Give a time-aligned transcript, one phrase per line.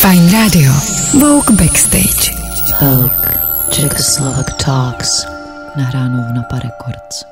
[0.00, 0.72] Fajn Radio.
[1.12, 2.32] Vogue Backstage.
[2.80, 3.28] Vogue.
[3.70, 5.26] Czechoslovak Talks.
[5.76, 7.24] Nahráno v Napa Records.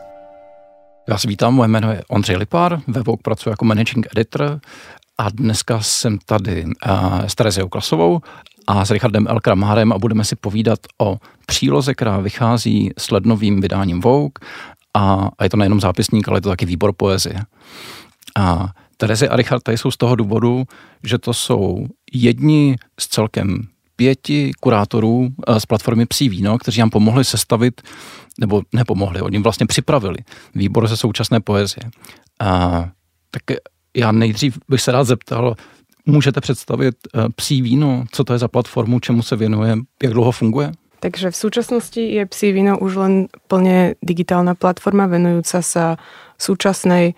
[1.09, 4.61] Já vás vítám, moje jméno je Ondřej Lipár, ve Vogue pracuji jako managing editor
[5.19, 8.21] a dneska jsem tady uh, s Tereziou Klasovou
[8.67, 9.41] a s Richardem L.
[9.41, 11.17] Kramárem a budeme si povídat o
[11.47, 14.33] příloze, která vychází s lednovým vydáním Vogue
[14.95, 17.43] a, a je to nejenom zápisník, ale je to taky výbor poezie.
[18.37, 18.69] A
[18.99, 20.65] Terezy a Richard jsou z toho důvodu,
[21.05, 23.63] že to jsou jedni z celkem
[23.97, 25.29] pěti kurátorů
[25.59, 27.83] z platformy Psí víno, kteří nám pomohli sestavit,
[28.41, 30.17] nebo nepomohli, oni vlastně připravili
[30.55, 31.91] výbor ze současné poezie.
[32.41, 32.85] A,
[33.31, 33.43] tak
[33.97, 35.55] já nejdřív bych se rád zeptal,
[36.07, 36.95] můžete představit
[37.37, 40.73] Psí víno, co to je za platformu, čemu se věnuje, jak dlouho funguje?
[41.01, 43.15] Takže v súčasnosti je Psí víno už len
[43.47, 45.95] plne digitálna platforma venujúca sa
[46.43, 47.15] súčasnej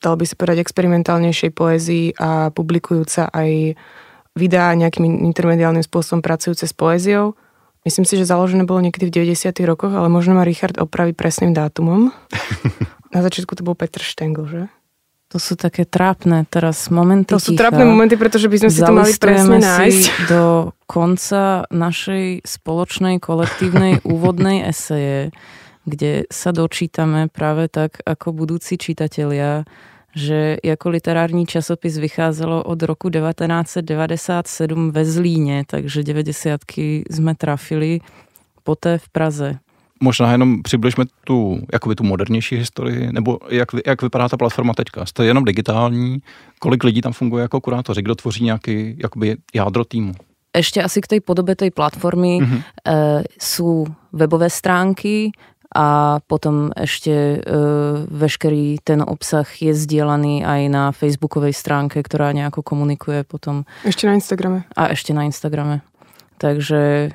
[0.00, 3.76] dal by si povedať, experimentálnejšej poézii a publikujúca aj
[4.34, 7.36] videá nejakým intermediálnym spôsobom pracujúce s poéziou.
[7.84, 9.56] Myslím si, že založené bolo niekedy v 90.
[9.64, 12.12] rokoch, ale možno ma Richard opraví presným dátumom.
[13.14, 14.62] Na začiatku to bol Petr Štengl, že?
[15.30, 17.30] To sú také trápne teraz momenty.
[17.30, 17.70] To sú ticha.
[17.70, 20.04] trápne momenty, pretože by sme si to mali presne nájsť.
[20.32, 25.30] do konca našej spoločnej kolektívnej úvodnej eseje,
[25.84, 29.64] kde sa dočítame práve tak ako budúci čitatelia,
[30.14, 36.60] že jako literární časopis vycházelo od roku 1997 ve Zlíně, takže 90
[37.10, 38.00] jsme trafili
[38.62, 39.58] poté v Praze.
[40.02, 45.06] Možná jenom přibližme tu, jakoby tu modernější historii, nebo jak, jak vypadá ta platforma teďka?
[45.06, 46.18] Jste jenom digitální?
[46.58, 48.02] Kolik lidí tam funguje jako kurátoři?
[48.02, 50.12] Kdo tvoří nějaký jakoby jádro týmu?
[50.50, 52.60] Ešte asi k tej podobe tej platformy mm-hmm.
[52.82, 55.30] e, sú webové stránky,
[55.70, 57.38] a potom ešte e,
[58.10, 63.62] veškerý ten obsah je zdieľaný aj na facebookovej stránke, ktorá nejako komunikuje potom.
[63.86, 64.66] Ešte na Instagrame.
[64.74, 65.86] A ešte na Instagrame.
[66.42, 67.10] Takže e,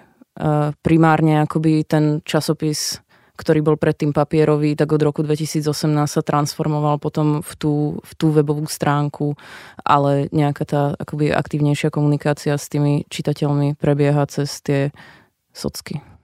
[0.79, 3.03] primárne akoby ten časopis,
[3.35, 5.67] ktorý bol predtým papierový, tak od roku 2018
[6.07, 9.35] sa transformoval potom v tú, v tú webovú stránku,
[9.83, 14.95] ale nejaká tá akoby aktívnejšia komunikácia s tými čitateľmi prebieha cez tie
[15.51, 16.14] socky.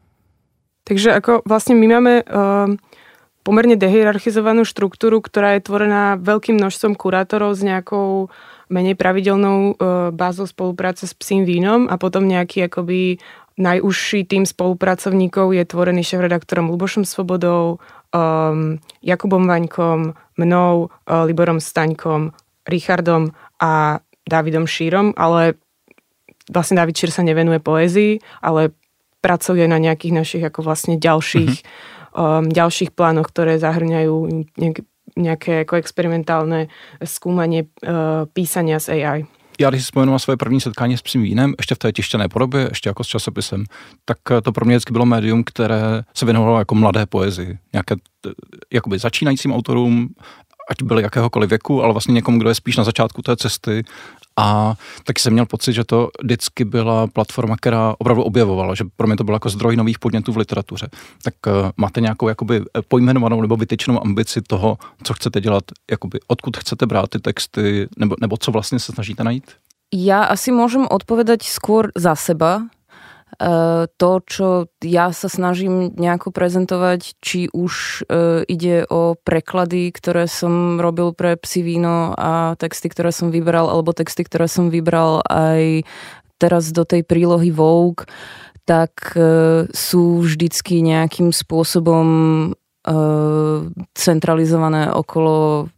[0.91, 2.68] Takže ako vlastne my máme uh,
[3.47, 8.28] pomerne dehierarchizovanú štruktúru, ktorá je tvorená veľkým množstvom kurátorov s nejakou
[8.68, 13.24] menej pravidelnou uh, bázou spolupráce s psím vínom a potom nejaký akoby
[13.56, 17.79] najúžší tým spolupracovníkov je tvorený šéf-redaktorom Lubošom Svobodou,
[18.12, 20.12] um, Jakubom Vaňkom,
[20.44, 22.35] mnou, uh, Liborom Staňkom,
[22.68, 23.31] Richardom
[23.63, 25.56] a Davidom Šírom, ale
[26.52, 28.75] vlastne David Šír sa nevenuje poézii, ale
[29.22, 32.18] pracuje na nejakých našich ako vlastne ďalších, mm-hmm.
[32.18, 34.16] um, ďalších plánoch, ktoré zahrňajú
[34.58, 34.78] nejak,
[35.16, 36.68] nejaké ako experimentálne
[37.06, 39.22] skúmanie uh, písania z AI.
[39.59, 42.28] Já když si vzpomenu na své první setkání s psím vínem, ještě v té tištěné
[42.28, 43.64] podobě, ještě jako s časopisem,
[44.06, 47.58] tak eh, to pro mě vždycky bylo médium, které se věnovalo jako mladé poezii.
[47.74, 47.96] Nějaké
[48.74, 50.09] jakoby začínajícím autorům,
[50.70, 53.84] ať byli jakéhokoliv věku, ale vlastně někomu, kdo je spíš na začátku té cesty
[54.38, 59.08] a taky jsem měl pocit, že to vždycky byla platforma, která opravdu objevovala, že pro
[59.08, 60.90] mě to bylo jako zdroj nových podnětů v literatuře.
[61.24, 66.20] Tak uh, máte nějakou jakoby eh, pojmenovanou nebo vytyčenou ambici toho, co chcete dělat, jakoby
[66.28, 69.52] odkud chcete brát ty texty, nebo, nebo co vlastně se snažíte najít?
[69.91, 72.81] Ja asi môžem odpovedať skôr za seba, Eh,
[73.97, 80.78] to, čo ja sa snažím nejako prezentovať, či už eh, ide o preklady, ktoré som
[80.78, 85.81] robil pre Psi víno a texty, ktoré som vybral, alebo texty, ktoré som vybral aj
[86.38, 88.06] teraz do tej prílohy Vogue,
[88.69, 92.08] tak eh, sú vždycky nejakým spôsobom
[93.94, 95.69] centralizované okolo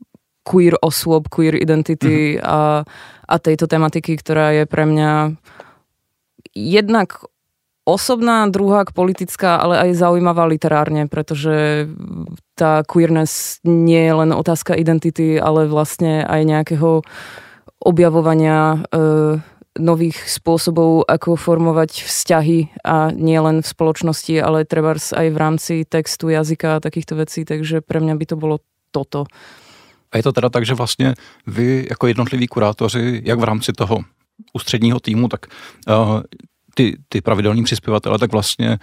[0.48, 2.48] queer osôb, queer identity mm-hmm.
[2.48, 2.88] a,
[3.28, 5.36] a tejto tematiky, ktorá je pre mňa
[6.56, 7.28] jednak
[7.86, 11.88] osobná, druhá politická, ale aj zaujímavá literárne, pretože
[12.56, 17.04] tá queerness nie je len otázka identity, ale vlastne aj nejakého
[17.84, 19.04] objavovania e,
[19.80, 25.74] nových spôsobov, ako formovať vzťahy a nie len v spoločnosti, ale treba aj v rámci
[25.84, 28.64] textu, jazyka a takýchto vecí, takže pre mňa by to bolo
[28.94, 29.26] toto.
[30.14, 31.14] A je to teda tak, že vlastně
[31.48, 33.98] vy jako jednotliví kurátoři, jak v rámci toho
[34.54, 35.46] ústředního týmu, tak
[35.90, 36.22] uh,
[36.76, 38.78] ty, ty pravidelní přispěvatele, tak vlastně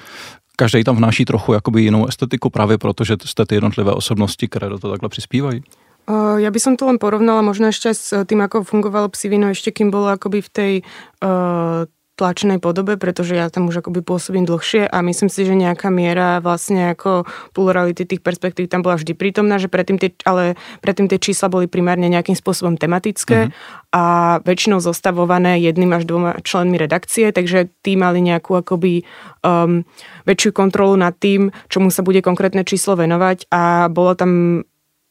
[0.57, 4.69] každý tam vnáší trochu jakoby jinou estetiku právě proto, že jste ty jednotlivé osobnosti, které
[4.69, 5.63] do toho takhle přispívají.
[6.43, 9.95] Ja by som to len porovnala možno ešte s tým, ako fungovalo psivino, ešte kým
[9.95, 10.73] bolo akoby v tej
[11.23, 11.87] uh,
[12.21, 16.45] tlačenej podobe, pretože ja tam už akoby pôsobím dlhšie a myslím si, že nejaká miera
[16.45, 17.25] vlastne ako
[17.57, 21.65] plurality tých perspektív tam bola vždy prítomná, že predtým tie, ale predtým tie čísla boli
[21.65, 23.97] primárne nejakým spôsobom tematické mm-hmm.
[23.97, 24.05] a
[24.45, 29.09] väčšinou zostavované jedným až dvoma členmi redakcie, takže tí mali nejakú akoby
[29.41, 29.89] um,
[30.29, 34.63] väčšiu kontrolu nad tým, čomu sa bude konkrétne číslo venovať a bolo tam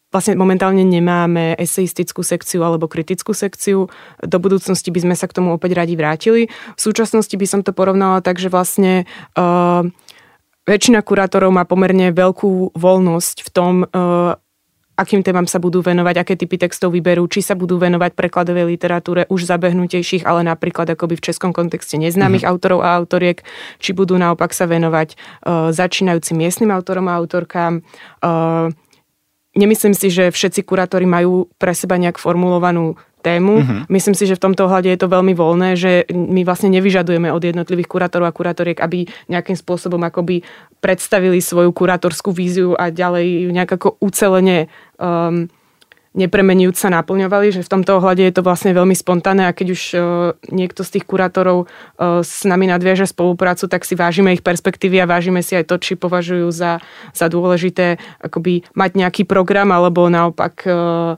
[0.10, 3.88] vlastne momentálne nemáme eseistickú sekciu alebo kritickú sekciu.
[4.26, 6.50] Do budúcnosti by sme sa k tomu opäť radi vrátili.
[6.50, 9.06] V súčasnosti by som to porovnala tak, že vlastne
[9.38, 9.86] uh,
[10.66, 14.34] väčšina kurátorov má pomerne veľkú voľnosť v tom, uh,
[15.00, 19.24] akým témam sa budú venovať, aké typy textov vyberú, či sa budú venovať prekladovej literatúre
[19.32, 22.60] už zabehnutejších, ale napríklad akoby v českom kontexte neznámych mm-hmm.
[22.60, 23.40] autorov a autoriek,
[23.80, 28.76] či budú naopak sa venovať uh, začínajúcim miestnym autorom a autorkám, uh,
[29.60, 33.60] Nemyslím si, že všetci kurátori majú pre seba nejak formulovanú tému.
[33.60, 33.84] Uh-huh.
[33.92, 37.44] Myslím si, že v tomto ohľade je to veľmi voľné, že my vlastne nevyžadujeme od
[37.44, 40.48] jednotlivých kurátorov a kurátoriek, aby nejakým spôsobom akoby
[40.80, 45.52] predstavili svoju kurátorskú víziu a ďalej ju nejak ako ucelene um,
[46.18, 49.82] nepremenujúc sa naplňovali, že v tomto ohľade je to vlastne veľmi spontánne a keď už
[49.94, 50.02] uh,
[50.50, 55.10] niekto z tých kurátorov uh, s nami nadviaže spoluprácu, tak si vážime ich perspektívy a
[55.10, 56.82] vážime si aj to, či považujú za,
[57.14, 61.14] za dôležité akoby mať nejaký program alebo naopak uh,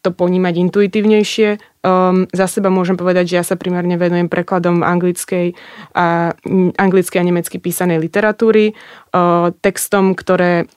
[0.00, 1.60] to ponímať intuitívnejšie.
[1.84, 5.52] Um, za seba môžem povedať, že ja sa primárne venujem prekladom anglickej
[5.92, 6.32] a,
[6.76, 8.72] anglickej a nemecky písanej literatúry,
[9.12, 10.68] uh, textom, ktoré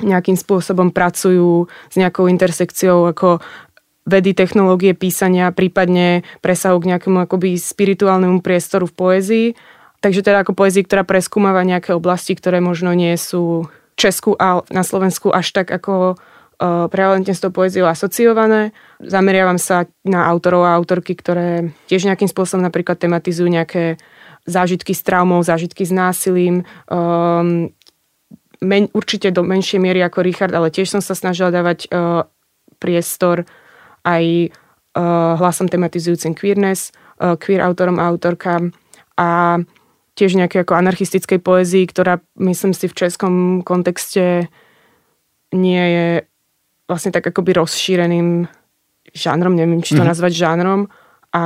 [0.00, 3.40] nejakým spôsobom pracujú s nejakou intersekciou ako
[4.06, 9.46] vedy, technológie, písania, prípadne presahu k nejakému akoby spirituálnemu priestoru v poézii.
[9.98, 13.66] Takže teda ako poézii, ktorá preskúmava nejaké oblasti, ktoré možno nie sú
[13.96, 18.76] Česku a na Slovensku až tak ako uh, prevalentne s tou poéziou asociované.
[19.00, 23.96] Zameriavam sa na autorov a autorky, ktoré tiež nejakým spôsobom napríklad tematizujú nejaké
[24.46, 27.74] zážitky s traumou, zážitky s násilím, um,
[28.60, 32.24] men, určite do menšej miery ako Richard, ale tiež som sa snažila dávať uh,
[32.78, 33.44] priestor
[34.04, 34.52] aj
[34.96, 38.72] uh, hlasom tematizujúcim queerness, uh, queer autorom a autorkám
[39.16, 39.60] a
[40.16, 44.48] tiež nejaké ako anarchistickej poézii, ktorá myslím si v českom kontexte
[45.52, 46.08] nie je
[46.88, 48.48] vlastne tak akoby rozšíreným
[49.12, 50.12] žánrom, neviem, či to mm-hmm.
[50.12, 50.80] nazvať žánrom,
[51.36, 51.42] a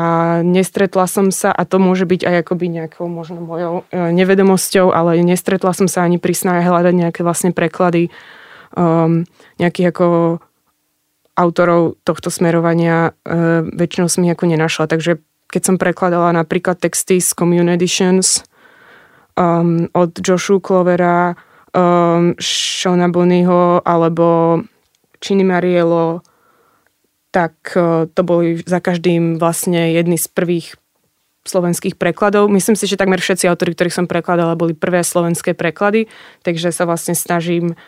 [0.47, 5.19] nestretla som sa, a to môže byť aj akoby nejakou možno mojou e, nevedomosťou, ale
[5.27, 8.07] nestretla som sa ani pri snahe hľadať nejaké vlastne preklady
[8.79, 9.27] um,
[9.59, 10.07] nejakých ako
[11.35, 14.87] autorov tohto smerovania uh, väčšinou som ich ako nenašla.
[14.87, 18.45] Takže keď som prekladala napríklad texty z Commune Editions
[19.41, 21.35] um, od Joshu Clovera,
[21.73, 24.61] um, Shona Bonnyho alebo
[25.19, 26.21] Chini Marielo,
[27.31, 30.75] tak e, to boli za každým vlastne jedny z prvých
[31.47, 32.53] slovenských prekladov.
[32.53, 36.07] Myslím si, že takmer všetci autori, ktorých som prekladala, boli prvé slovenské preklady,
[36.45, 37.79] takže sa vlastne snažím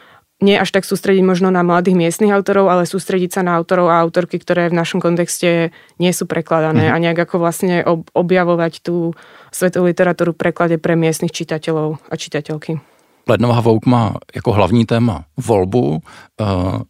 [0.43, 4.03] nie až tak sústrediť možno na mladých miestnych autorov, ale sústrediť sa na autorov a
[4.03, 5.71] autorky, ktoré v našom kontexte
[6.03, 6.99] nie sú prekladané mm-hmm.
[6.99, 9.15] a nejak ako vlastne objavovať tú
[9.55, 12.83] svetovú literatúru v preklade pre miestnych čitateľov a čitateľky.
[13.29, 16.01] Lednová Vouk má jako hlavní téma volbu.
[16.41, 16.45] Eh,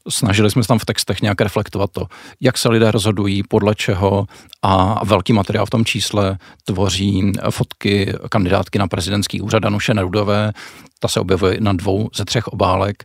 [0.08, 2.06] snažili jsme se tam v textech nějak reflektovat to,
[2.40, 4.26] jak se lidé rozhodují, podle čeho
[4.62, 10.52] a velký materiál v tom čísle tvoří fotky kandidátky na prezidentský úřad Danuše Nerudové.
[10.98, 13.04] Ta se objevuje na dvou ze třech obálek.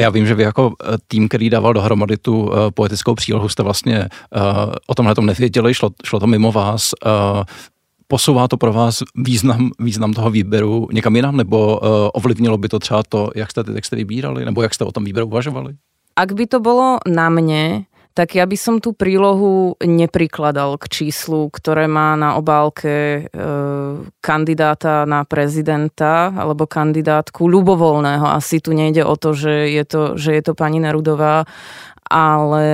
[0.00, 3.62] Já vím, že vy jako eh, tým, který dával dohromady tu eh, poetickou přílohu, jste
[3.62, 4.08] vlastně
[4.86, 6.90] o tomhle tom nevěděli, šlo, šlo to mimo vás
[8.06, 12.78] posouvá to pro vás význam, význam toho výběru někam jinam, nebo uh, ovlivnilo by to
[12.78, 15.74] třeba to, jak jste ty texty vybírali, nebo jak jste o tom výběru uvažovali?
[16.16, 21.50] Ak by to bolo na mne, tak ja by som tú prílohu neprikladal k číslu,
[21.50, 23.22] ktoré má na obálke e,
[24.22, 28.22] kandidáta na prezidenta alebo kandidátku ľubovoľného.
[28.30, 31.50] Asi tu nejde o to, že je to, že je to pani Nerudová,
[32.06, 32.70] ale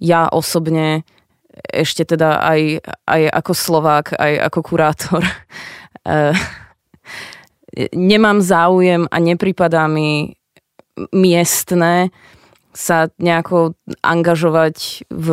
[0.00, 1.04] ja osobne
[1.70, 2.60] ešte teda aj,
[3.06, 5.22] aj ako Slovák, aj ako kurátor
[6.06, 6.34] eh,
[7.94, 10.36] nemám záujem a nepripadá mi
[11.12, 12.12] miestne
[12.72, 15.28] sa nejako angažovať v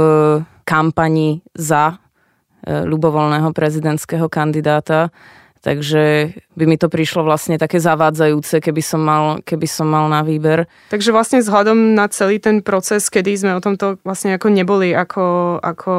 [0.64, 5.12] kampani za eh, ľubovoľného prezidentského kandidáta.
[5.60, 10.24] Takže by mi to prišlo vlastne také zavádzajúce, keby som mal, keby som mal na
[10.24, 10.72] výber.
[10.88, 15.60] Takže vlastne vzhľadom na celý ten proces, kedy sme o tomto vlastne ako neboli ako,
[15.60, 15.94] ako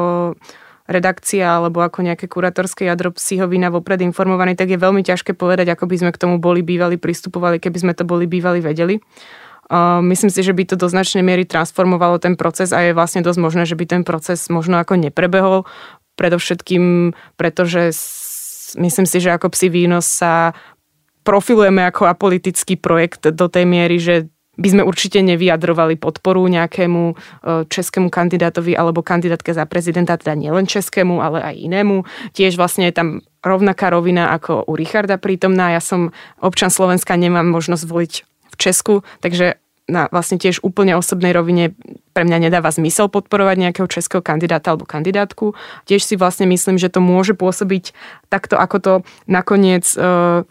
[0.89, 5.85] redakcia alebo ako nejaké kurátorské jadro psíhovina vopred informovaní, tak je veľmi ťažké povedať, ako
[5.85, 8.97] by sme k tomu boli bývali, pristupovali, keby sme to boli bývali vedeli.
[9.71, 13.23] Uh, myslím si, že by to do značnej miery transformovalo ten proces a je vlastne
[13.23, 15.63] dosť možné, že by ten proces možno ako neprebehol,
[16.19, 17.95] predovšetkým pretože
[18.77, 20.55] myslím si, že ako psi výnos sa
[21.21, 27.15] profilujeme ako apolitický projekt do tej miery, že by sme určite nevyjadrovali podporu nejakému e,
[27.71, 32.03] českému kandidátovi alebo kandidátke za prezidenta, teda nielen českému, ale aj inému.
[32.35, 33.07] Tiež vlastne je tam
[33.41, 35.73] rovnaká rovina ako u Richarda prítomná.
[35.73, 36.11] Ja som
[36.43, 38.13] občan Slovenska, nemám možnosť voliť
[38.51, 39.57] v Česku, takže
[39.91, 41.75] na vlastne tiež úplne osobnej rovine
[42.15, 45.51] pre mňa nedáva zmysel podporovať nejakého českého kandidáta alebo kandidátku.
[45.83, 47.91] Tiež si vlastne myslím, že to môže pôsobiť
[48.31, 48.93] takto, ako to
[49.27, 50.47] nakoniec e,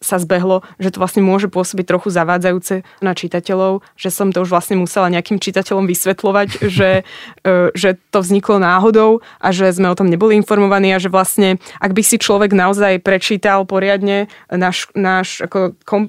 [0.00, 4.48] sa zbehlo, že to vlastne môže pôsobiť trochu zavádzajúce na čitateľov, že som to už
[4.48, 7.04] vlastne musela nejakým čitateľom vysvetľovať, že,
[7.44, 11.60] e, že to vzniklo náhodou a že sme o tom neboli informovaní a že vlastne,
[11.78, 16.08] ak by si človek naozaj prečítal poriadne náš, náš ako kom,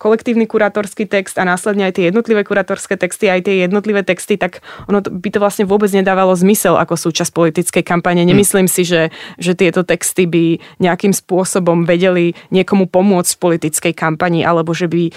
[0.00, 4.64] kolektívny kurátorský text a následne aj tie jednotlivé kurátorské texty, aj tie jednotlivé texty, tak
[4.88, 8.24] ono by to vlastne vôbec nedávalo zmysel ako súčasť politickej kampane.
[8.24, 8.28] Hm.
[8.32, 14.42] Nemyslím si, že, že tieto texty by nejakým spôsobom vedeli niekomu pomôcť v politickej kampani,
[14.42, 15.12] alebo že by e,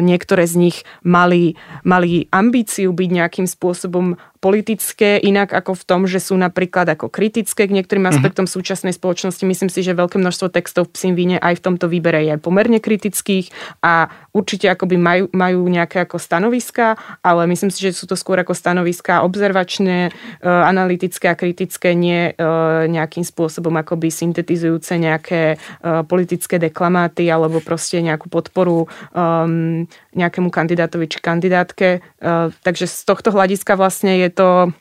[0.00, 6.18] niektoré z nich mali, mali ambíciu byť nejakým spôsobom politické, inak ako v tom, že
[6.18, 8.10] sú napríklad ako kritické k niektorým mhm.
[8.10, 8.58] aspektom mm-hmm.
[8.58, 9.46] súčasnej spoločnosti.
[9.46, 12.82] Myslím si, že veľké množstvo textov v Psim víne aj v tomto výbere je pomerne
[12.82, 13.54] kritických
[13.86, 18.42] a určite akoby majú, majú nejaké ako stanoviska, ale myslím si, že sú to skôr
[18.42, 22.42] ako stanoviska observačné, e, analytické a kritické, nie e,
[22.90, 25.56] nejakým spôsobom akoby syntetizujúce nejaké e,
[26.02, 29.84] politické deklamáty alebo proste nejakú podporu um,
[30.16, 32.00] nejakému kandidátovi či kandidátke.
[32.18, 34.72] Uh, takže z tohto hľadiska vlastne je to,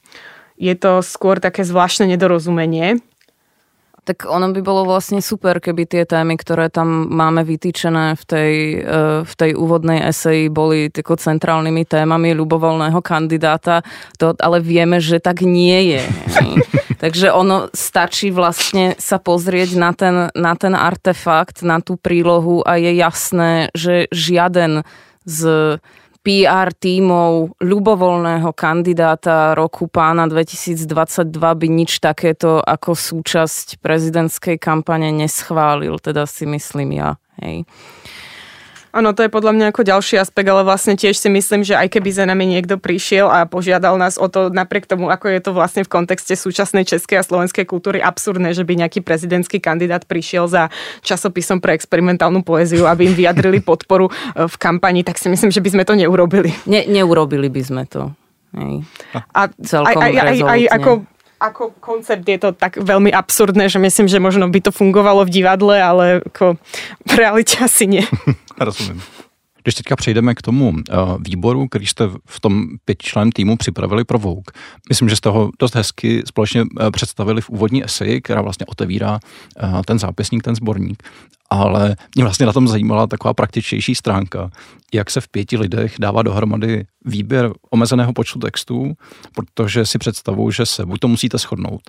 [0.55, 3.03] je to skôr také zvláštne nedorozumenie.
[4.01, 8.53] Tak ono by bolo vlastne super, keby tie témy, ktoré tam máme vytýčené v tej,
[8.81, 13.85] e, v tej úvodnej eseji, boli tako centrálnymi témami ľubovoľného kandidáta,
[14.17, 16.03] to, ale vieme, že tak nie je.
[17.03, 22.81] Takže ono stačí vlastne sa pozrieť na ten, na ten artefakt, na tú prílohu a
[22.81, 24.81] je jasné, že žiaden
[25.29, 25.77] z
[26.21, 35.97] PR tímov ľubovoľného kandidáta roku pána 2022 by nič takéto ako súčasť prezidentskej kampane neschválil,
[35.97, 37.17] teda si myslím ja.
[37.41, 37.65] Hej.
[38.91, 41.95] Áno, to je podľa mňa ako ďalší aspekt, ale vlastne tiež si myslím, že aj
[41.95, 45.51] keby za nami niekto prišiel a požiadal nás o to, napriek tomu, ako je to
[45.55, 50.51] vlastne v kontexte súčasnej českej a slovenskej kultúry absurdné, že by nejaký prezidentský kandidát prišiel
[50.51, 50.67] za
[51.07, 55.63] časopisom pre experimentálnu poéziu, aby im vyjadrili podporu e, v kampani, tak si myslím, že
[55.63, 56.51] by sme to neurobili.
[56.67, 58.11] Ne, neurobili by sme to.
[58.51, 58.83] Hej.
[59.31, 60.91] A Celkom aj, aj, aj, aj ako
[61.41, 65.33] ako koncept je to tak veľmi absurdné, že myslím, že možno by to fungovalo v
[65.41, 66.61] divadle, ale ako
[67.09, 68.05] v realite asi nie.
[68.61, 69.01] Rozumím.
[69.63, 70.75] Když teďka přejdeme k tomu uh,
[71.19, 74.51] výboru, který jste v tom pětičleném týmu připravili pro Vouk,
[74.89, 79.19] myslím, že jste ho dost hezky společně uh, představili v úvodní eseji, která vlastně otevírá
[79.63, 81.03] uh, ten zápisník, ten sborník.
[81.53, 84.49] Ale mě vlastně na tom zajímala taková praktičtější stránka,
[84.93, 88.93] jak se v pěti lidech dává dohromady výběr omezeného počtu textů,
[89.35, 91.81] protože si představuju, že se buď to musíte shodnout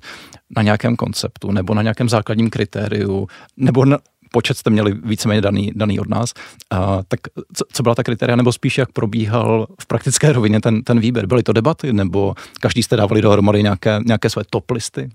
[0.56, 3.98] na nějakém konceptu, nebo na nějakém základním kritériu, nebo na,
[4.32, 6.32] počet jste měli víceméně daný, daný od nás.
[6.70, 7.20] A, tak
[7.54, 11.26] co, co byla ta kritéria, nebo spíš jak probíhal v praktické rovině ten, ten výběr?
[11.26, 15.10] Byly to debaty, nebo každý jste dávali dohromady nějaké, nějaké své top listy?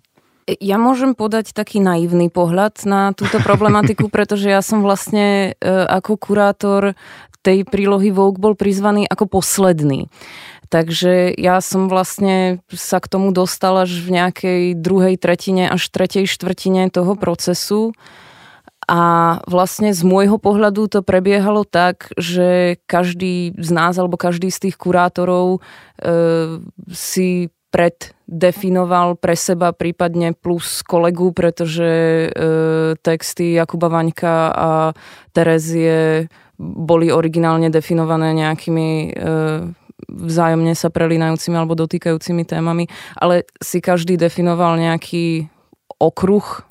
[0.48, 6.16] Ja môžem podať taký naivný pohľad na túto problematiku, pretože ja som vlastne e, ako
[6.16, 6.96] kurátor
[7.44, 10.08] tej prílohy Vogue bol prizvaný ako posledný.
[10.68, 16.28] Takže ja som vlastne sa k tomu dostala až v nejakej druhej tretine až tretej
[16.28, 17.96] štvrtine toho procesu.
[18.88, 24.68] A vlastne z môjho pohľadu to prebiehalo tak, že každý z nás alebo každý z
[24.68, 26.60] tých kurátorov e,
[26.96, 32.30] si preddefinoval pre seba prípadne plus kolegu, pretože e,
[33.04, 34.70] texty Jakuba Vaňka a
[35.36, 39.10] Terezie boli originálne definované nejakými e,
[40.08, 42.88] vzájomne sa prelínajúcimi alebo dotýkajúcimi témami,
[43.20, 45.52] ale si každý definoval nejaký
[46.00, 46.64] okruh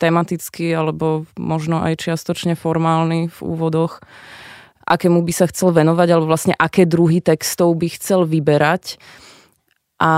[0.00, 4.00] tematický alebo možno aj čiastočne formálny v úvodoch,
[4.88, 8.98] akému by sa chcel venovať, alebo vlastne aké druhy textov by chcel vyberať.
[10.00, 10.12] A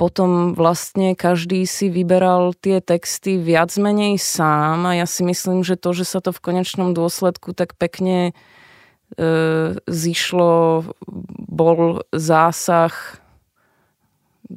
[0.00, 5.78] potom vlastne každý si vyberal tie texty viac menej sám a ja si myslím, že
[5.78, 8.32] to, že sa to v konečnom dôsledku tak pekne
[9.14, 10.90] e, zišlo,
[11.46, 13.21] bol zásah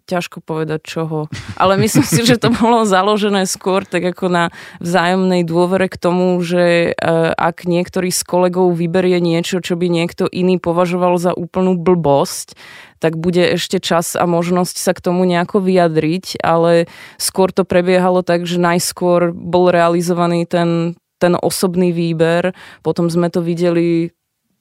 [0.06, 1.32] ťažko povedať čoho.
[1.56, 4.44] Ale myslím si, že to bolo založené skôr tak ako na
[4.84, 10.28] vzájomnej dôvere k tomu, že uh, ak niektorý z kolegov vyberie niečo, čo by niekto
[10.30, 12.58] iný považoval za úplnú blbosť,
[13.00, 16.90] tak bude ešte čas a možnosť sa k tomu nejako vyjadriť, ale
[17.22, 23.46] skôr to prebiehalo tak, že najskôr bol realizovaný ten, ten osobný výber, potom sme to
[23.46, 24.10] videli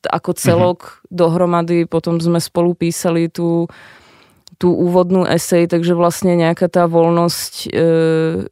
[0.05, 1.09] ako celok mm-hmm.
[1.09, 3.71] dohromady, potom sme spolu písali tú
[4.59, 7.69] tú úvodnú esej, takže vlastne nejaká tá voľnosť e,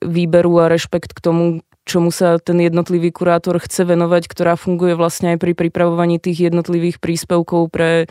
[0.02, 1.44] výberu a rešpekt k tomu,
[1.84, 7.02] čomu sa ten jednotlivý kurátor chce venovať, ktorá funguje vlastne aj pri pripravovaní tých jednotlivých
[7.02, 8.06] príspevkov pre,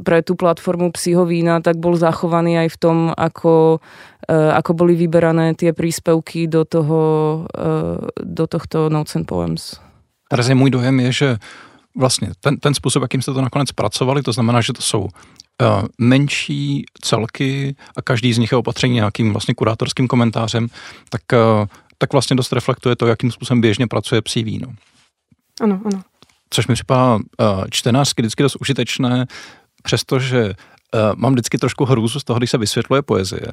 [0.00, 3.80] pre tú platformu Psihovína, tak bol zachovaný aj v tom, ako,
[4.28, 7.00] e, ako boli vyberané tie príspevky do, toho,
[7.52, 7.68] e,
[8.20, 9.80] do tohto Notes and Poems.
[10.28, 11.36] Teraz je můj dojem je, že
[11.96, 15.08] vlastně ten, ten způsob, jakým jste to nakonec pracovali, to znamená, že to jsou
[15.98, 20.68] menší celky a každý z nich je opatřený nějakým vlastně kurátorským komentářem,
[21.08, 21.66] tak, uh,
[21.98, 24.68] tak vlastně dost reflektuje to, jakým způsobem běžně pracuje psí víno.
[25.60, 26.02] Ano, ano.
[26.50, 27.20] Což mi připadá uh,
[27.70, 29.26] čtenářsky vždycky dost užitečné,
[29.82, 30.54] přestože
[31.16, 33.46] mám vždycky trošku hrůzu z toho, když se vysvětluje poezie,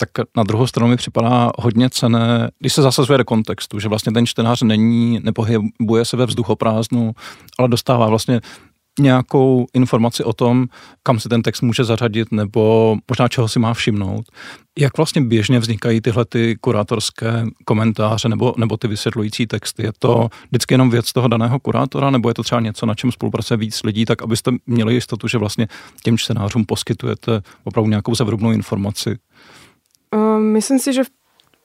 [0.00, 4.12] tak na druhou stranu mi připadá hodně cené, když se zasazuje do kontextu, že vlastně
[4.12, 7.12] ten čtenář není, nepohybuje se ve vzduchoprázdnu,
[7.58, 8.40] ale dostává vlastně
[8.98, 10.66] nějakou informaci o tom,
[11.02, 14.24] kam se ten text může zařadit nebo možná čeho si má všimnout.
[14.78, 19.82] Jak vlastně běžně vznikají tyhle ty kurátorské komentáře nebo, nebo ty vysvětlující texty?
[19.82, 23.12] Je to vždycky jenom věc toho daného kurátora nebo je to třeba něco, na čem
[23.12, 25.68] spolupracuje víc lidí, tak abyste měli jistotu, že vlastně
[26.02, 29.16] těm čtenářům poskytujete opravdu nějakou zevrubnou informaci?
[30.38, 31.10] Myslím si, že v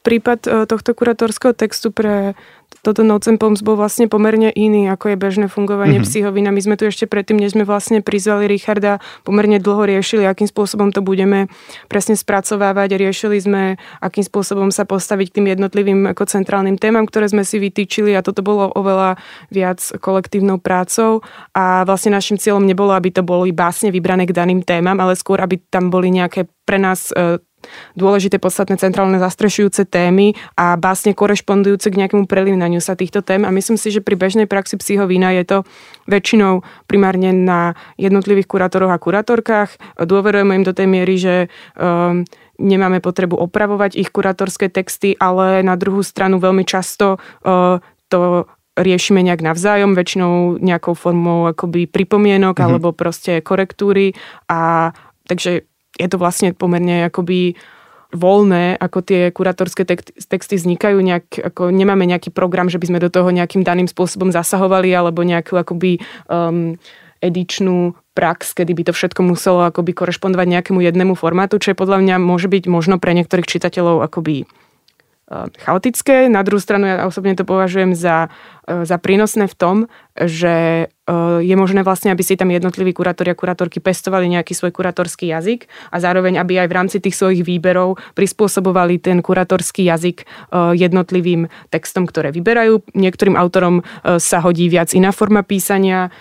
[0.01, 2.33] prípad e, tohto kuratorského textu pre
[2.81, 6.07] toto Notes and Poems bol vlastne pomerne iný, ako je bežné fungovanie mm-hmm.
[6.07, 6.49] psíhovina.
[6.49, 10.89] My sme tu ešte predtým, než sme vlastne prizvali Richarda, pomerne dlho riešili, akým spôsobom
[10.89, 11.51] to budeme
[11.91, 12.97] presne spracovávať.
[12.97, 13.63] Riešili sme,
[14.01, 18.25] akým spôsobom sa postaviť k tým jednotlivým ako centrálnym témam, ktoré sme si vytýčili a
[18.25, 19.21] toto bolo oveľa
[19.53, 21.21] viac kolektívnou prácou
[21.53, 25.37] a vlastne našim cieľom nebolo, aby to boli básne vybrané k daným témam, ale skôr,
[25.43, 27.43] aby tam boli nejaké pre nás e,
[27.95, 33.43] dôležité, podstatné, centrálne zastrešujúce témy a básne korešpondujúce k nejakému prelínaniu sa týchto tém.
[33.43, 35.57] A myslím si, že pri bežnej praxi psíhovína je to
[36.09, 39.99] väčšinou primárne na jednotlivých kurátoroch a kurátorkách.
[40.01, 41.35] Dôverujeme im do tej miery, že
[41.77, 42.25] um,
[42.61, 48.45] nemáme potrebu opravovať ich kurátorské texty, ale na druhú stranu veľmi často uh, to
[48.77, 52.67] riešime nejak navzájom, väčšinou nejakou formou akoby pripomienok mm-hmm.
[52.71, 54.15] alebo proste korektúry
[54.47, 54.91] a
[55.27, 57.55] takže je to vlastne pomerne akoby
[58.11, 59.87] voľné, ako tie kurátorské
[60.27, 64.35] texty vznikajú, nejak, ako nemáme nejaký program, že by sme do toho nejakým daným spôsobom
[64.35, 66.75] zasahovali, alebo nejakú akoby um,
[67.23, 72.03] edičnú prax, kedy by to všetko muselo akoby korešpondovať nejakému jednému formátu, čo je podľa
[72.03, 76.27] mňa môže byť možno pre niektorých čitateľov akoby uh, chaotické.
[76.27, 79.75] Na druhú stranu ja osobne to považujem za, uh, za prínosné v tom,
[80.15, 84.71] že Eh, je možné vlastne, aby si tam jednotliví kurátori a kurátorky pestovali nejaký svoj
[84.71, 90.23] kurátorský jazyk a zároveň, aby aj v rámci tých svojich výberov prispôsobovali ten kurátorský jazyk
[90.23, 92.85] eh, jednotlivým textom, ktoré vyberajú.
[92.95, 96.13] Niektorým autorom eh, sa hodí viac iná forma písania.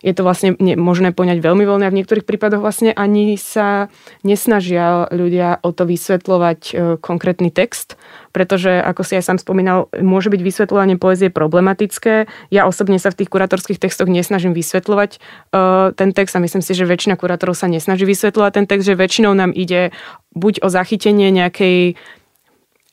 [0.00, 3.88] Je to vlastne možné poňať veľmi voľne a v niektorých prípadoch vlastne ani sa
[4.24, 6.60] nesnažia ľudia o to vysvetľovať
[7.00, 7.96] konkrétny text,
[8.30, 12.30] pretože, ako si aj sám spomínal, môže byť vysvetľovanie poezie problematické.
[12.54, 16.72] Ja osobne sa v tých kurátorských textoch nesnažím vysvetľovať uh, ten text a myslím si,
[16.74, 19.90] že väčšina kurátorov sa nesnaží vysvetľovať ten text, že väčšinou nám ide
[20.34, 21.98] buď o zachytenie nejakej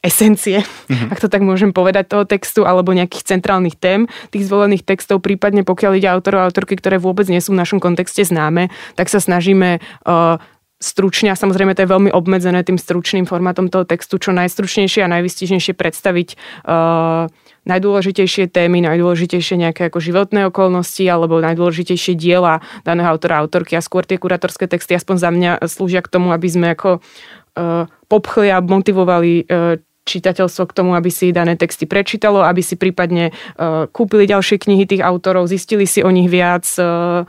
[0.05, 1.09] esencie, mm-hmm.
[1.09, 5.65] ak to tak môžem povedať, toho textu, alebo nejakých centrálnych tém tých zvolených textov, prípadne
[5.65, 9.17] pokiaľ ide autorov a autorky, ktoré vôbec nie sú v našom kontexte známe, tak sa
[9.17, 10.37] snažíme uh,
[10.77, 15.09] stručne a samozrejme to je veľmi obmedzené tým stručným formátom toho textu, čo najstručnejšie a
[15.09, 16.37] najvystižnejšie predstaviť
[16.69, 17.25] uh,
[17.65, 24.05] najdôležitejšie témy, najdôležitejšie nejaké ako životné okolnosti alebo najdôležitejšie diela daného autora, autorky a skôr
[24.05, 28.61] tie kuratorské texty aspoň za mňa slúžia k tomu, aby sme ako uh, popchli a
[28.61, 34.29] motivovali uh, čitateľstvo k tomu, aby si dané texty prečítalo, aby si prípadne uh, kúpili
[34.29, 37.27] ďalšie knihy tých autorov, zistili si o nich viac, uh,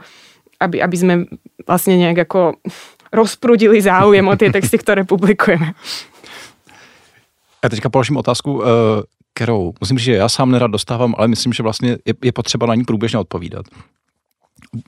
[0.63, 1.13] aby, aby sme
[1.67, 2.61] vlastne nejak ako
[3.13, 5.73] rozprudili záujem o tie texty, které publikujeme.
[7.63, 8.67] Já teďka položím otázku, eh,
[9.33, 12.67] kterou musím říct, že já sám nerad dostávám, ale myslím, že vlastně je, je potřeba
[12.67, 13.65] na ní průběžně odpovídat.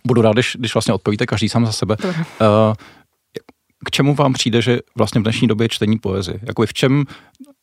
[0.08, 1.98] Budu rád, když, když vlastně odpovíte každý sám za sebe.
[2.04, 2.74] Uh,
[3.86, 6.40] k čemu vám přijde, že vlastně v dnešní době je čtení poezie?
[6.44, 7.06] Jako v čem,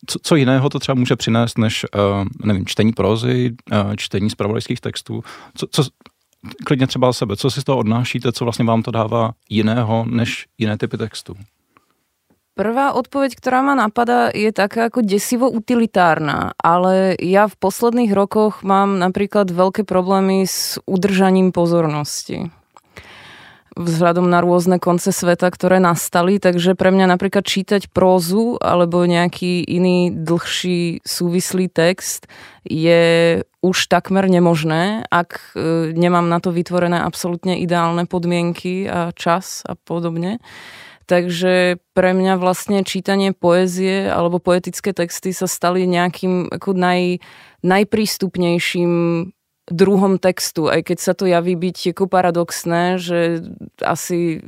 [0.06, 3.56] co, co jiného to třeba může přinést, než, uh, nevím, čtení prozy,
[3.96, 5.24] čtení zpravodajských textů?
[5.54, 5.82] Co, co,
[6.64, 10.46] klidně třeba sebe, co si z toho odnášíte, co vlastně vám to dává jiného než
[10.58, 11.34] jiné typy textů?
[12.58, 18.66] Prvá odpoveď, ktorá ma napadá, je taká ako desivo utilitárna, ale ja v posledných rokoch
[18.66, 22.50] mám napríklad veľké problémy s udržaním pozornosti
[23.78, 29.62] vzhľadom na rôzne konce sveta, ktoré nastali, takže pre mňa napríklad čítať prózu alebo nejaký
[29.62, 32.26] iný dlhší súvislý text
[32.66, 39.62] je už takmer nemožné, ak e, nemám na to vytvorené absolútne ideálne podmienky a čas
[39.62, 40.42] a podobne.
[41.08, 47.24] Takže pre mňa vlastne čítanie poézie alebo poetické texty sa stali nejakým ako naj,
[47.64, 48.92] najprístupnejším
[49.70, 53.44] druhom textu, aj keď sa to javí byť ako paradoxné, že
[53.82, 54.44] asi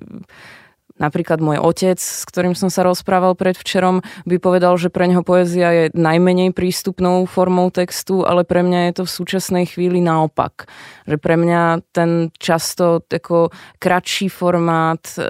[1.00, 5.72] Napríklad môj otec, s ktorým som sa rozprával predvčerom, by povedal, že pre neho poézia
[5.72, 10.68] je najmenej prístupnou formou textu, ale pre mňa je to v súčasnej chvíli naopak.
[11.08, 13.48] Že pre mňa ten často ako
[13.80, 15.24] kratší formát, e,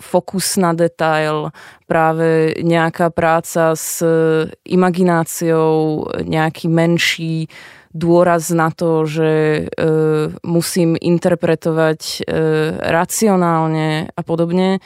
[0.00, 1.52] fokus na detail,
[1.84, 4.00] práve nejaká práca s
[4.64, 7.52] imagináciou, nejaký menší
[7.96, 9.62] dôraz na to, že e,
[10.44, 12.18] musím interpretovať e,
[12.76, 14.76] racionálne a podobne.
[14.76, 14.80] E,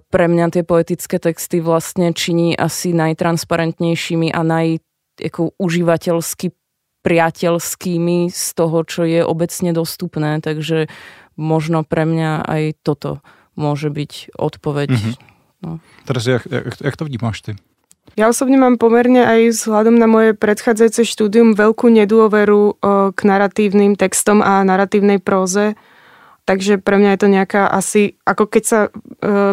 [0.00, 4.80] pre mňa tie poetické texty vlastne činí asi najtransparentnejšími a naj
[5.20, 6.56] ako, užívateľsky
[7.04, 10.88] priateľskými z toho, čo je obecne dostupné, takže
[11.36, 13.20] možno pre mňa aj toto
[13.54, 14.88] môže byť odpoveď.
[14.88, 15.14] Mm-hmm.
[15.68, 15.84] No.
[16.08, 17.52] Teraz, jak, jak, jak to vnímáš ty?
[18.14, 22.78] Ja osobne mám pomerne aj vzhľadom na moje predchádzajúce štúdium veľkú nedôveru
[23.10, 25.74] k naratívnym textom a naratívnej próze.
[26.44, 28.90] Takže pre mňa je to nejaká asi, ako keď sa e,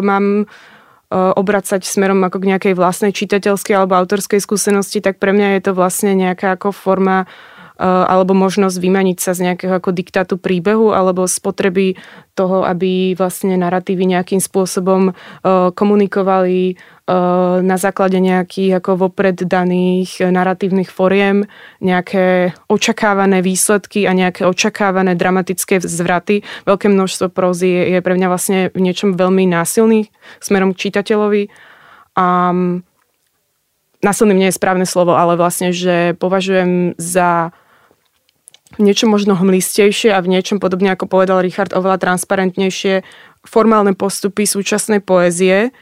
[0.04, 0.46] mám e,
[1.10, 5.72] obracať smerom ako k nejakej vlastnej čitateľskej alebo autorskej skúsenosti, tak pre mňa je to
[5.72, 7.24] vlastne nejaká ako forma
[7.80, 11.86] alebo možnosť vymaniť sa z nejakého ako diktátu príbehu alebo z potreby
[12.32, 15.12] toho, aby vlastne narratívy nejakým spôsobom
[15.76, 21.50] komunikovali Eh, na základe nejakých ako vopred daných narratívnych foriem
[21.82, 26.46] nejaké očakávané výsledky a nejaké očakávané dramatické zvraty.
[26.62, 31.50] Veľké množstvo prózy je, pre mňa vlastne v niečom veľmi násilný smerom k čitateľovi.
[32.14, 32.91] A mm,
[34.02, 37.54] násilným nie je správne slovo, ale vlastne, že považujem za
[38.80, 43.04] niečo možno hmlistejšie a v niečom podobne, ako povedal Richard, oveľa transparentnejšie
[43.44, 45.74] formálne postupy súčasnej poézie,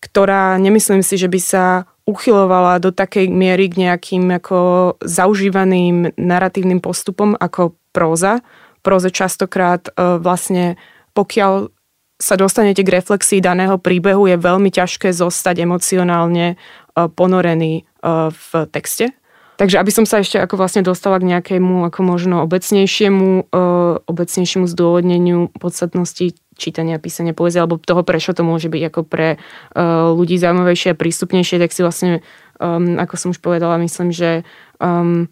[0.00, 1.64] ktorá nemyslím si, že by sa
[2.04, 4.58] uchylovala do takej miery k nejakým ako
[5.00, 8.44] zaužívaným narratívnym postupom ako próza.
[8.84, 10.76] Próze častokrát e, vlastne
[11.16, 11.72] pokiaľ
[12.20, 16.60] sa dostanete k reflexii daného príbehu, je veľmi ťažké zostať emocionálne
[16.94, 17.82] ponorený e,
[18.30, 19.12] v texte.
[19.54, 23.54] Takže aby som sa ešte ako vlastne dostala k nejakému ako možno obecnejšiemu,
[24.02, 29.38] obecnejšiemu zdôvodneniu podstatnosti čítania, písania poezie, alebo toho, prečo to môže byť ako pre
[30.10, 32.26] ľudí zaujímavejšie a prístupnejšie, tak si vlastne,
[32.98, 34.42] ako som už povedala, myslím, že
[34.82, 35.30] um,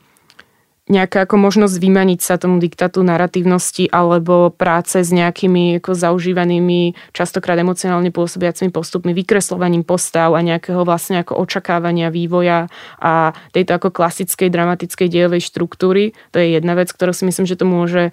[0.93, 7.57] nejaká ako možnosť vymaniť sa tomu diktátu narratívnosti alebo práce s nejakými ako zaužívanými, častokrát
[7.57, 12.69] emocionálne pôsobiacimi postupmi, vykreslovaním postav a nejakého vlastne ako očakávania vývoja
[13.01, 16.13] a tejto ako klasickej dramatickej dejovej štruktúry.
[16.37, 18.13] To je jedna vec, ktorú si myslím, že to môže e,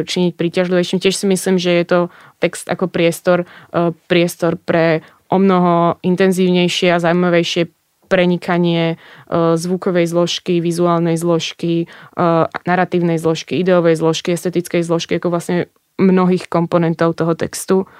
[0.00, 1.04] činiť príťažlivejším.
[1.04, 2.00] Tiež si myslím, že je to
[2.40, 3.44] text ako priestor,
[3.76, 7.76] e, priestor pre o mnoho intenzívnejšie a zaujímavejšie
[8.06, 15.56] prenikanie uh, zvukovej zložky, vizuálnej zložky, uh, narratívnej zložky, ideovej zložky, estetickej zložky, ako vlastne
[15.98, 17.90] mnohých komponentov toho textu.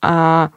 [0.00, 0.48] A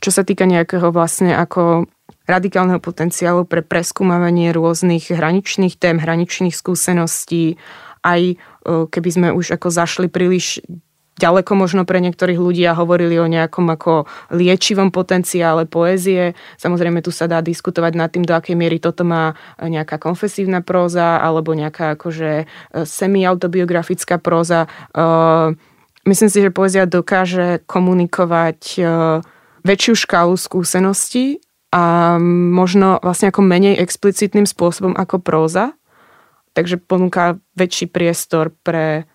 [0.00, 1.86] čo sa týka nejakého vlastne ako
[2.24, 7.56] radikálneho potenciálu pre preskúmavanie rôznych hraničných tém, hraničných skúseností,
[8.02, 10.64] aj uh, keby sme už ako zašli príliš
[11.20, 16.32] ďaleko možno pre niektorých ľudí a hovorili o nejakom ako liečivom potenciále poézie.
[16.56, 21.20] Samozrejme tu sa dá diskutovať nad tým, do akej miery toto má nejaká konfesívna próza
[21.20, 22.44] alebo nejaká akože e,
[22.88, 24.64] semi-autobiografická próza.
[24.64, 24.68] E,
[26.08, 28.82] myslím si, že poézia dokáže komunikovať e,
[29.60, 32.16] väčšiu škálu skúseností a
[32.50, 35.76] možno vlastne ako menej explicitným spôsobom ako próza.
[36.50, 39.06] Takže ponúka väčší priestor pre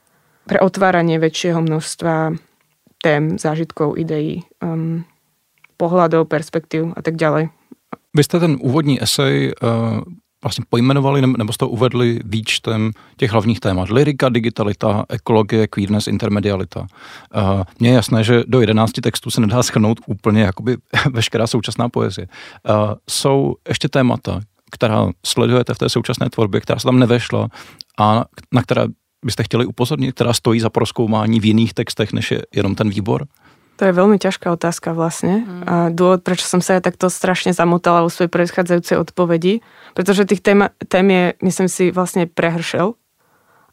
[0.48, 2.38] pre otváranie väčšieho množstva
[3.02, 5.06] tém, zážitkov, ideí, um,
[5.78, 7.50] pohľadov, perspektív a tak ďalej.
[8.14, 10.02] Vy jste ten úvodní esej uh,
[10.44, 13.90] vlastně pojmenovali nebo jste uvedli výčtem těch hlavních témat.
[13.90, 16.80] Lyrika, digitalita, ekologie, queerness, intermedialita.
[16.80, 20.78] Uh, mně je jasné, že do 11 textů se nedá schrnout úplně jakoby
[21.12, 22.28] veškerá současná poezie.
[22.70, 24.40] Uh, jsou ještě témata,
[24.72, 27.48] která sledujete v té současné tvorbě, která se tam nevešla
[28.00, 28.86] a na které
[29.26, 33.28] byste chtěli upozornit, která stojí za proskoumání v jiných textech, než je jenom ten výbor?
[33.76, 35.44] To je veľmi ťažká otázka vlastne.
[35.44, 35.64] Mm.
[35.68, 39.60] A dôvod, prečo som sa ja takto strašne zamotala vo svojej predchádzajúcej odpovedi,
[39.92, 42.96] pretože tých tém, tém je, myslím si, vlastne prehršel.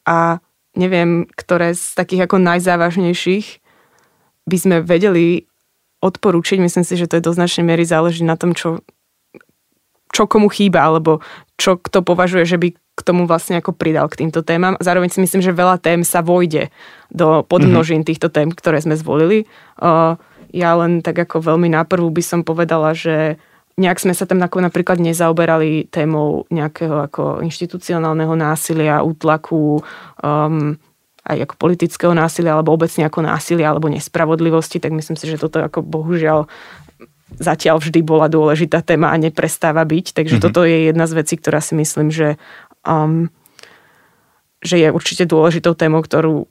[0.02, 0.42] A
[0.74, 3.62] neviem, ktoré z takých ako najzávažnejších
[4.42, 5.46] by sme vedeli
[6.02, 6.59] odporúčiť.
[6.59, 8.83] Myslím si, že to je do značnej miery záleží na tom, čo,
[10.11, 11.22] čo komu chýba, alebo
[11.55, 14.76] čo kto považuje, že by k tomu vlastne ako pridal k týmto témam.
[14.76, 16.68] Zároveň si myslím, že veľa tém sa vojde
[17.09, 18.11] do podmnožín mm-hmm.
[18.12, 19.48] týchto tém, ktoré sme zvolili.
[19.81, 20.20] Uh,
[20.52, 23.40] ja len tak ako veľmi náprvu by som povedala, že
[23.81, 29.81] nejak sme sa tam napríklad nezaoberali témou nejakého ako inštitucionálneho násilia, útlaku,
[30.20, 30.76] um,
[31.24, 35.64] aj ako politického násilia, alebo obecne ako násilia, alebo nespravodlivosti, tak myslím si, že toto
[35.64, 36.44] ako bohužiaľ
[37.40, 40.12] zatiaľ vždy bola dôležitá téma a neprestáva byť.
[40.12, 40.52] Takže mm-hmm.
[40.52, 42.37] toto je jedna z vecí, ktorá si myslím, že
[42.86, 43.30] um,
[44.62, 46.46] že je určite dôležitou témou, ktorú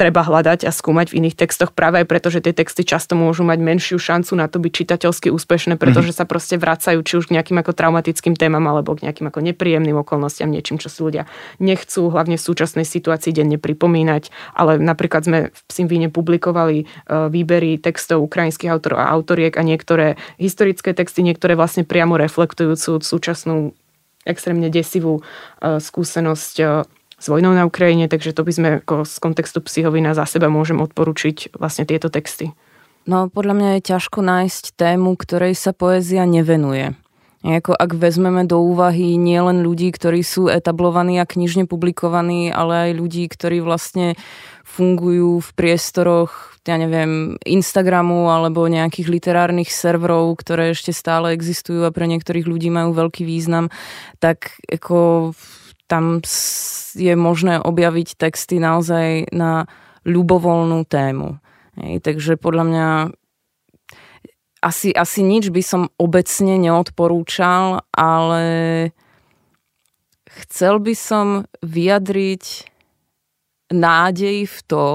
[0.00, 3.44] treba hľadať a skúmať v iných textoch práve aj preto, že tie texty často môžu
[3.44, 6.24] mať menšiu šancu na to byť čitateľsky úspešné, pretože mm-hmm.
[6.24, 10.00] sa proste vracajú či už k nejakým ako traumatickým témam alebo k nejakým ako nepríjemným
[10.00, 11.28] okolnostiam, niečím, čo si ľudia
[11.60, 14.32] nechcú, hlavne v súčasnej situácii denne pripomínať.
[14.56, 20.16] Ale napríklad sme v Psimvíne publikovali uh, výbery textov ukrajinských autorov a autoriek a niektoré
[20.40, 23.76] historické texty, niektoré vlastne priamo reflektujúcu súčasnú
[24.24, 26.84] extrémne desivú uh, skúsenosť uh,
[27.20, 30.80] s vojnou na Ukrajine, takže to by sme ako z kontextu psychovina za seba môžem
[30.80, 32.56] odporučiť vlastne tieto texty.
[33.04, 36.96] No podľa mňa je ťažko nájsť tému, ktorej sa poézia nevenuje.
[37.40, 43.00] Ako ak vezmeme do úvahy nielen ľudí, ktorí sú etablovaní a knižne publikovaní, ale aj
[43.00, 44.12] ľudí, ktorí vlastne
[44.68, 51.94] fungujú v priestoroch, ja neviem, Instagramu alebo nejakých literárnych serverov, ktoré ešte stále existujú a
[51.94, 53.72] pre niektorých ľudí majú veľký význam,
[54.20, 55.32] tak ako
[55.88, 56.22] tam
[56.94, 59.66] je možné objaviť texty naozaj na
[60.06, 61.40] ľubovoľnú tému.
[61.80, 62.88] Hej, takže podľa mňa
[64.60, 68.44] asi, asi nič by som obecne neodporúčal, ale
[70.44, 71.26] chcel by som
[71.64, 72.68] vyjadriť
[73.72, 74.86] nádej v to,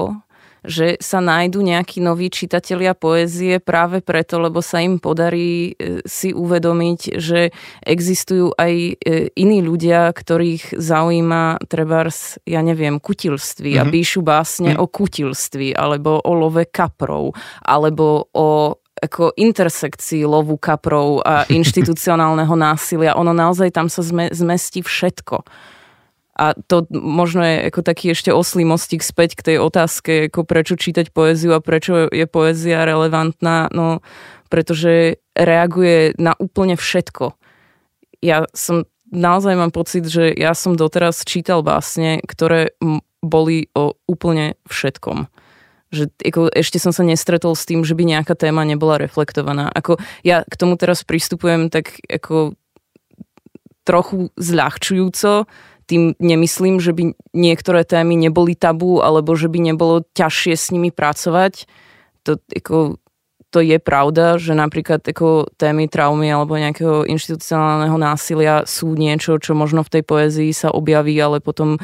[0.66, 6.34] že sa nájdu nejakí noví čitatelia poézie práve preto, lebo sa im podarí e, si
[6.34, 7.54] uvedomiť, že
[7.86, 8.92] existujú aj e,
[9.38, 13.86] iní ľudia, ktorých zaujíma trebárs, ja neviem, kutilství mm-hmm.
[13.86, 13.92] a mhm.
[13.94, 14.84] píšu básne mm-hmm.
[14.84, 23.14] o kutilství alebo o love kaprov alebo o ako intersekcii lovu kaprov a inštitucionálneho násilia.
[23.20, 25.44] Ono naozaj tam sa zme, zmestí všetko.
[26.36, 30.76] A to možno je ako taký ešte oslý mostík späť k tej otázke, ako prečo
[30.76, 34.04] čítať poéziu a prečo je poézia relevantná, no
[34.52, 37.34] pretože reaguje na úplne všetko.
[38.20, 42.76] Ja som, naozaj mám pocit, že ja som doteraz čítal básne, ktoré
[43.24, 45.26] boli o úplne všetkom
[45.86, 49.70] že ako, ešte som sa nestretol s tým, že by nejaká téma nebola reflektovaná.
[49.70, 52.58] Ako, ja k tomu teraz pristupujem tak ako
[53.86, 55.46] trochu zľahčujúco,
[55.86, 60.90] tým nemyslím, že by niektoré témy neboli tabu, alebo že by nebolo ťažšie s nimi
[60.90, 61.70] pracovať.
[62.26, 62.98] To, ako,
[63.54, 69.54] to je pravda, že napríklad ako témy traumy alebo nejakého inštitucionálneho násilia sú niečo, čo
[69.54, 71.82] možno v tej poézii sa objaví, ale potom uh,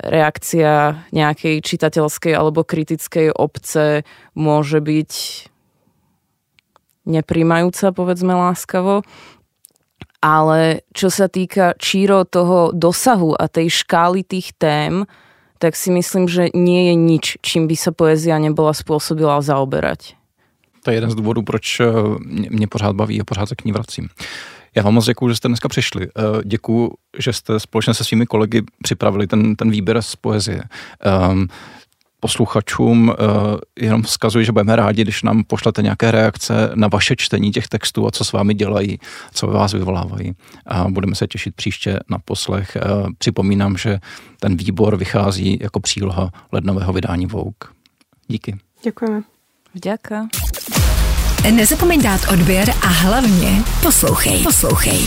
[0.00, 5.12] reakcia nejakej čitateľskej alebo kritickej obce môže byť
[7.04, 9.04] nepríjmajúca, povedzme láskavo
[10.24, 15.04] ale čo sa týka číro toho dosahu a tej škály tých tém,
[15.60, 20.16] tak si myslím, že nie je nič, čím by sa poezia nebola spôsobila zaoberať.
[20.84, 21.86] To je jeden z důvodů, proč eh,
[22.50, 24.08] mě pořád baví a pořád se k ní vracím.
[24.76, 26.06] Já vám moc děkuji, že jste dneska přišli.
[26.06, 30.62] Eh, děkuji, že jste společně se svými kolegy připravili ten, ten výběr z poezie.
[31.30, 31.48] Um,
[32.24, 33.14] posluchačům uh,
[33.80, 38.06] jenom vzkazuji, že budeme rádi, když nám pošlete nějaké reakce na vaše čtení těch textů
[38.06, 38.98] a co s vámi dělají,
[39.34, 40.32] co vás vyvolávají.
[40.66, 42.76] A budeme se těšit příště na poslech.
[42.76, 43.98] Uh, připomínám, že
[44.40, 47.68] ten výbor vychází jako příloha lednového vydání Vogue.
[48.28, 48.56] Díky.
[48.84, 49.22] Děkujeme.
[49.74, 50.28] Vďaka.
[51.50, 54.42] Nezapomeň dát odběr a hlavně poslouchej.
[54.42, 54.98] Poslouchej.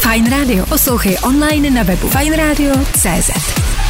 [0.00, 0.66] Fine Radio.
[0.66, 3.85] Poslouchej online na webu fajnradio.cz.